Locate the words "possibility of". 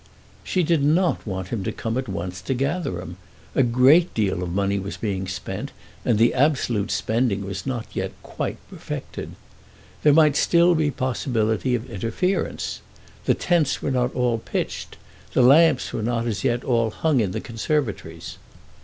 10.89-11.87